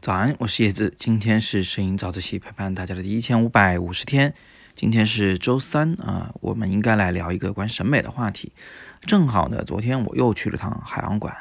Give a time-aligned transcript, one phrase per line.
[0.00, 4.32] 早安，我是叶子，今天是摄影早自习陪伴大家的第一千五百五十天，
[4.74, 8.52] 今天是周三啊，我们应该来聊一个关于审美的话题。
[9.02, 11.34] 正好呢，昨天我又去了趟海洋馆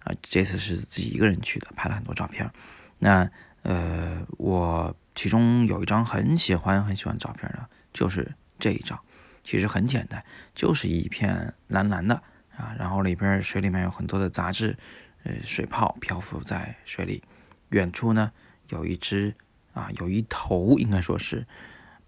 [0.00, 2.50] 啊，这次是自己一个人去的，拍了很多照片。
[2.98, 3.30] 那
[3.62, 8.98] 呃，我其中有一张很喜欢很喜欢照片的，就是这一张。
[9.42, 10.22] 其实很简单，
[10.54, 12.22] 就是一片蓝蓝的
[12.56, 14.76] 啊，然后里边水里面有很多的杂质，
[15.24, 17.22] 呃，水泡漂浮在水里。
[17.70, 18.30] 远处呢，
[18.68, 19.34] 有一只
[19.72, 21.46] 啊，有一头应该说是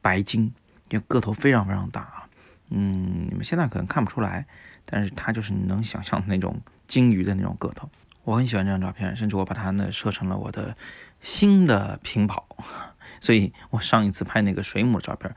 [0.00, 0.52] 白鲸，
[0.90, 2.28] 因为个头非常非常大啊。
[2.68, 4.46] 嗯，你们现在可能看不出来，
[4.84, 7.88] 但是它就是你能想象的那种鲸鱼的那种个头。
[8.24, 10.76] 我很喜欢这张照片，甚至我把它呢设成了我的
[11.20, 12.46] 新的屏保。
[13.20, 15.34] 所以我上一次拍那个水母的照片，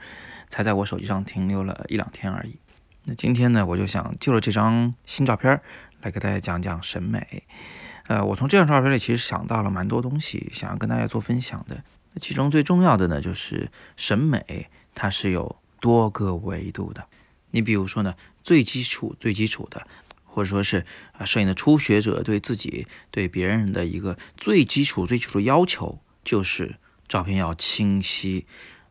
[0.49, 2.57] 才在我手机上停留了一两天而已。
[3.09, 5.61] 那今天呢，我就想就着这张新照片
[6.01, 7.43] 来给大家讲讲审美。
[8.07, 11.81] 呃，我从这张照片里其实想到了蛮多东西，想要跟大家做分享的。
[12.19, 17.07] 其中最重要的呢，就是审美它是有多个维度的。
[17.51, 19.87] 你比如说呢，最基础、最基础的，
[20.25, 26.75] 或者说是啊，摄影的初学者对自己、对别人的一个最基础、最基础的要求，就是
[27.07, 28.45] 照片要清晰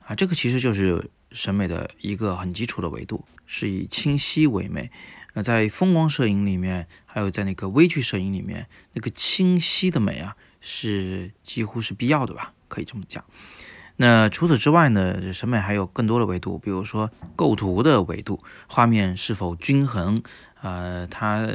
[0.06, 0.14] 啊。
[0.14, 4.90] 这个其实就是审美的一个很基础的维度，是以清晰为美。
[5.34, 12.54] 那在风光摄影里面，还有在那个微距摄影里面，那个清晰的美啊，是几乎是必要的吧？
[12.68, 13.22] 可以这么讲。
[13.96, 20.22] 那除此之外呢，审美还有更多的维度，比如说构图的维度，画面是否均衡，
[20.62, 21.46] 呃，它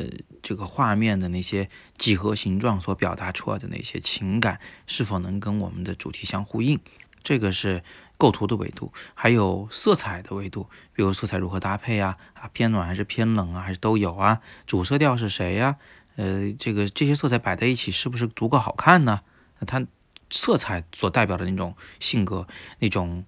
[0.44, 6.80] 这个画面的那些几何形状所表达出来的那些情感，是否能跟我们的主题相呼应？
[7.24, 7.84] 这个是。
[8.22, 14.42] 构图的维度，还有色彩的维度，比如色彩如何搭配啊，啊偏暖还是偏冷啊，还是都有啊？
[14.68, 15.78] 主色调是谁呀？
[16.18, 19.22] 呃，这个这些色彩摆在一起是不是足够好看呢？
[19.58, 19.88] 那它
[20.30, 22.46] 色彩所代表的那种性格、
[22.78, 23.26] 那种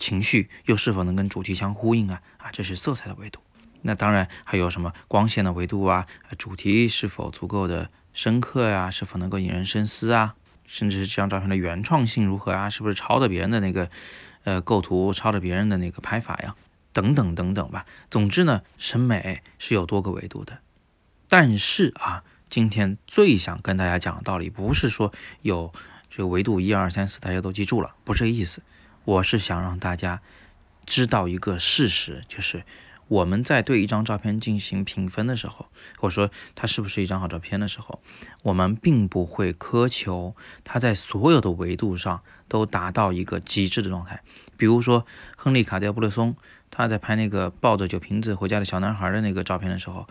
[0.00, 2.20] 情绪，又是否能跟主题相呼应啊？
[2.38, 3.38] 啊，这是色彩的维度。
[3.82, 6.08] 那当然还有什么光线的维度啊？
[6.36, 8.90] 主题是否足够的深刻呀？
[8.90, 10.34] 是否能够引人深思啊？
[10.66, 12.70] 甚至是这张照片的原创性如何啊？
[12.70, 13.90] 是不是抄的别人的那个，
[14.44, 16.54] 呃，构图，抄的别人的那个拍法呀？
[16.92, 17.86] 等等等等吧。
[18.10, 20.58] 总之呢，审美是有多个维度的。
[21.28, 25.72] 但是啊，今天最想跟大家讲的道理，不是说有
[26.10, 28.62] 这个维度一二三四，大家都记住了，不是这个意思。
[29.04, 30.20] 我是想让大家
[30.86, 32.64] 知道一个事实，就是。
[33.08, 35.66] 我们在对一张照片进行评分的时候，
[35.98, 38.00] 或者说它是不是一张好照片的时候，
[38.42, 40.34] 我们并不会苛求
[40.64, 44.22] 它在所有的维度上都达到一个极致的状态。
[44.56, 45.06] 比如说，
[45.36, 46.34] 亨利·卡迪布勒松
[46.70, 50.08] 他在拍那个抱着酒瓶子回家的小男孩的那个照片的时候，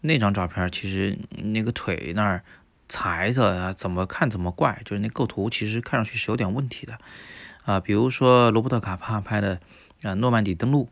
[0.00, 2.42] 那张照片其实那个腿那儿
[2.88, 6.98] 裁的怎么看怎么怪，就是那构图其实看上去是有点问题的
[7.64, 7.78] 啊。
[7.78, 9.60] 比如说罗伯特·卡帕拍的
[10.02, 10.88] 啊诺曼底登陆。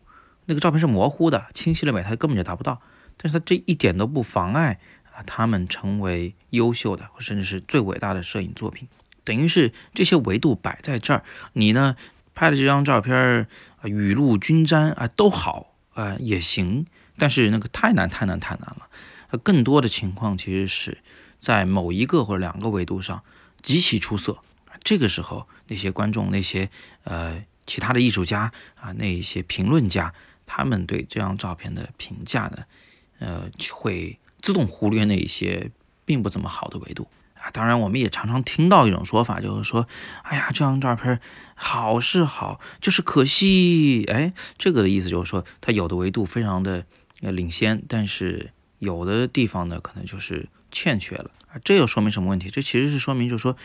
[0.46, 2.80] 那个照片是模糊的，清晰的美他根本就达不到，
[3.16, 4.80] 但是他这一点都不妨碍
[5.14, 8.88] 啊他们成为优秀的，甚至是最伟大的摄影作品。
[9.24, 11.22] 等于是这些维度摆在这儿，
[11.52, 11.96] 你呢
[12.34, 13.46] 拍的这张照片
[13.80, 16.86] 啊雨露均沾啊都好啊也行，
[17.16, 19.38] 但是那个太难太难太难了。
[19.44, 20.98] 更多的情况其实是
[21.40, 23.22] 在某一个或者两个维度上
[23.62, 24.38] 极其出色，
[24.82, 26.68] 这个时候那些观众那些
[27.04, 30.12] 呃其他的艺术家啊那一些评论家。
[30.46, 32.64] 他们对这张照片的评价呢，
[33.18, 35.70] 呃，会自动忽略那一些
[36.04, 37.50] 并不怎么好的维度啊。
[37.50, 39.86] 当然，我们也常常听到一种说法，就是说，
[40.22, 41.20] 哎呀，这张照片
[41.54, 46.84] 好是好，就是可惜，哎，这个的意思就是说，它有的维度非常的
[47.20, 51.60] 领先，但是有的地方呢，可能就是欠缺了啊。
[51.64, 52.50] 这又说明什么问题？
[52.50, 53.56] 这其实是说明，就是说，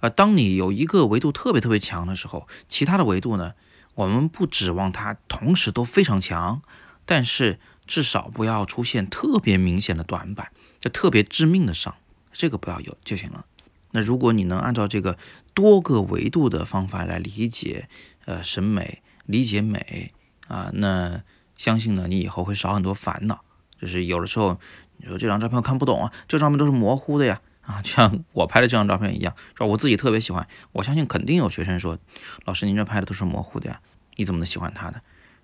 [0.00, 3.54] 呃，当你有一个维度特别特别强的时候，其他的维度呢？
[3.96, 6.62] 我们不指望它同时都非常强，
[7.04, 11.94] 但是至少不要出现特别明显的短板，就特别致命的伤，
[12.32, 13.44] 这个不要有就行了。
[13.92, 15.18] 那如果你能按照这个
[15.54, 17.88] 多个维度的方法来理解，
[18.26, 20.12] 呃，审美理解美
[20.46, 21.22] 啊，那
[21.56, 23.42] 相信呢，你以后会少很多烦恼。
[23.80, 24.58] 就是有的时候
[24.98, 31.98] 你说这张照片我看不懂啊，这照片都是模糊的呀，啊，就像我拍的这张照片一样，说我自己特别喜欢，我相信肯定有学生说，
[32.44, 33.80] 老师您这拍的都是模糊的呀。
[34.14, 35.02] 你怎么能喜欢他的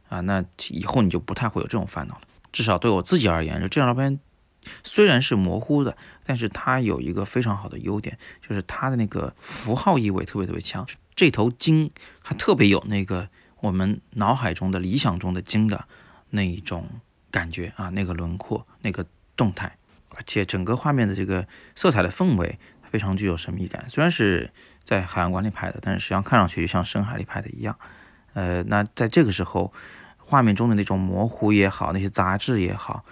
[0.08, 0.20] 啊？
[0.20, 2.22] 那以后你就不太会有这种烦恼了。
[2.52, 4.20] 至少对我自己而言，就这张照片
[4.84, 10.86] 虽然是模糊的，但是它有一个非常好的优点，就是它的那个符号意味特别特别强。
[11.16, 11.90] 这头鲸
[12.22, 13.28] 它特别有那个
[13.60, 15.86] 我们脑海中的理想中的鲸的
[16.30, 16.88] 那一种
[17.30, 19.04] 感觉啊，那个轮廓，那个
[19.36, 19.76] 动态。
[20.16, 22.58] 而且整个画面的这个色彩的氛围
[22.90, 23.84] 非常具有神秘感。
[23.88, 24.50] 虽然是
[24.84, 27.76] 在海洋馆里拍的，但是实际上看上去就像深海里拍的一样。
[28.34, 29.72] 呃，那在这个时候，
[30.18, 33.04] 画面中的那种模糊也好，那些杂质也好，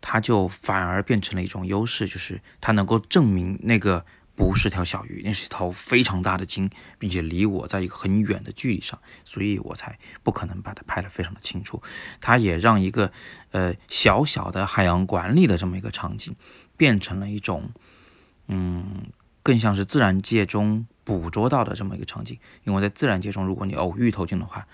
[0.00, 4.04] 它就反而变成了一种优势，就是它能够证明那个
[4.38, 11.82] 不是条小鱼，那是一条非常大的鲸，并且离我在一个很远的距离上，所以我才不可能把它拍得非常的清楚。
[12.20, 13.10] 它也让一个
[13.50, 16.36] 呃小小的海洋馆里的这么一个场景，
[16.76, 17.70] 变成了一种
[18.46, 19.06] 嗯，
[19.42, 20.86] 更像是自然界中。
[21.08, 24.66] 捕捉到的这么一个场景，因为在自然界中，如果你偶遇头鲸的话，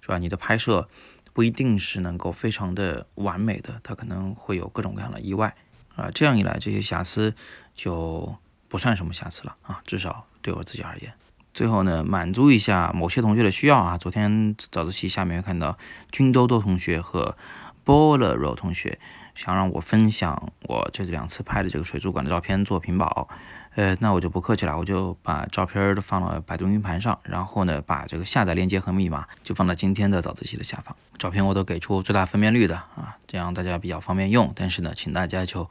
[0.00, 0.16] 是吧？
[0.16, 0.88] 你的拍摄
[1.34, 5.54] 不一定是能够非常的完美的，它可能会有各种各样的意外
[5.94, 6.10] 啊。
[6.10, 7.34] 这样一来，这些瑕疵
[7.74, 8.34] 就
[8.72, 11.12] 不算什么瑕疵了啊，至少对我自己而言。
[11.52, 15.76] 最后呢，满足一下某些同学的需要啊，昨天早自习下面看到
[16.10, 17.36] 军兜兜同学和
[17.84, 18.98] 菠萝肉同学
[19.34, 23.28] 想让我分享我这两次拍的这个水族馆的照片做屏保。
[23.74, 30.96] 呃，那我就不客气了，我就把照片都放到百度云盘上，然后呢，把这个下载链接和密码就放到今天的早自习的下方。
[31.18, 34.50] 照片我都给出最大分辨率的啊，这样大家比较方便用。
[34.56, 35.68] 但是呢，请大家就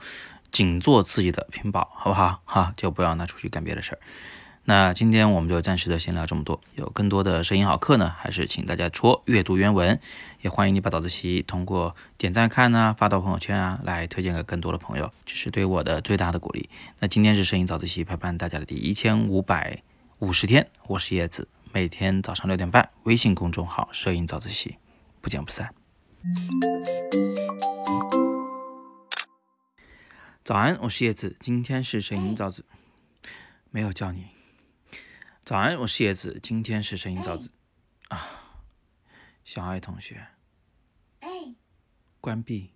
[0.52, 2.42] 仅做自己的屏保，好不好？
[2.46, 4.00] 哈，就不要拿出去干别的事儿。
[4.64, 6.62] 那今天我们就暂时的先聊这么多。
[6.76, 10.00] 有更多的摄影好课呢，还是请大家戳阅读原文。
[10.42, 16.70] 也欢迎你把早自习通过点赞看啊，发到朋友圈啊，来推荐给更多的朋友，这是对我的最大的鼓励。
[17.00, 19.82] 那今天是摄影早自习陪伴大家的第一千五百
[20.20, 24.78] 五十天，我是叶子，每天早上六点半，微信公众号摄影早自习，
[25.22, 25.74] 不见不散。
[30.44, 32.66] 早安，我是叶子，今天是声音早字，
[33.70, 34.26] 没有叫你。
[35.46, 36.40] 早安，我是叶子。
[36.42, 37.52] 今天是声音早字
[38.08, 38.56] 啊，
[39.44, 40.26] 小爱同学，
[42.20, 42.72] 关闭。